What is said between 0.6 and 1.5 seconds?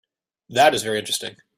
is very interesting.